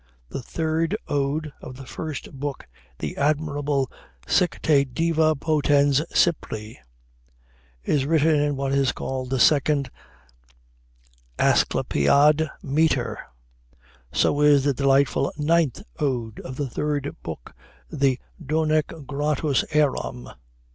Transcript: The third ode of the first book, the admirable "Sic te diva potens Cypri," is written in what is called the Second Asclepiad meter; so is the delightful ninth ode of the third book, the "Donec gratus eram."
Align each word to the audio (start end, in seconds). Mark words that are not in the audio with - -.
The 0.29 0.41
third 0.41 0.97
ode 1.07 1.53
of 1.61 1.75
the 1.75 1.85
first 1.85 2.31
book, 2.33 2.65
the 2.97 3.15
admirable 3.17 3.91
"Sic 4.25 4.59
te 4.63 4.83
diva 4.83 5.35
potens 5.35 6.01
Cypri," 6.11 6.79
is 7.83 8.07
written 8.07 8.33
in 8.33 8.55
what 8.55 8.71
is 8.71 8.93
called 8.93 9.29
the 9.29 9.39
Second 9.39 9.91
Asclepiad 11.37 12.49
meter; 12.63 13.19
so 14.11 14.41
is 14.41 14.63
the 14.63 14.73
delightful 14.73 15.31
ninth 15.37 15.83
ode 15.99 16.39
of 16.39 16.55
the 16.55 16.67
third 16.67 17.15
book, 17.21 17.53
the 17.91 18.17
"Donec 18.43 19.05
gratus 19.05 19.63
eram." 19.69 20.29